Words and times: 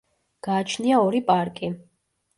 გააჩნია 0.47 1.03
ორი 1.09 1.23
პარკი. 1.31 1.73